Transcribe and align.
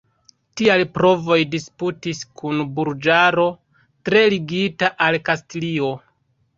Tiaj 0.61 0.77
provoj 0.95 1.37
disputis 1.57 2.23
kun 2.43 2.65
burĝaro, 2.81 3.47
tre 4.09 4.27
ligita 4.37 4.95
al 5.11 5.23
Kastilio. 5.31 5.97